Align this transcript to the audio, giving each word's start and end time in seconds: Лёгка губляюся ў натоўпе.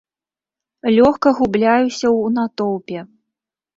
Лёгка 0.95 1.29
губляюся 1.39 2.07
ў 2.07 2.23
натоўпе. 2.39 2.99